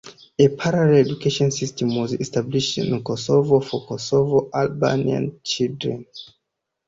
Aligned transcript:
A 0.39 0.47
parallel 0.47 0.95
educational 0.99 1.51
system 1.51 1.95
was 1.95 2.13
established 2.13 2.79
in 2.79 3.03
Kosovo 3.03 3.59
for 3.59 3.85
Kosovo 3.85 4.49
Albanian 4.51 5.39
children. 5.43 6.07